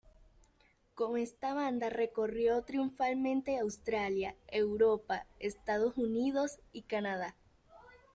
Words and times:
Con 0.95 1.15
esta 1.15 1.53
banda 1.53 1.91
recorrió 1.91 2.63
triunfalmente 2.63 3.59
Australia, 3.59 4.35
Europa, 4.47 5.27
Estados 5.37 5.95
Unidos 5.95 6.57
y 6.73 6.81
Canadá. 6.81 7.35